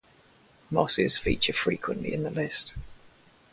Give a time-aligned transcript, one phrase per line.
[0.71, 2.73] Mosses feature frequently in the list.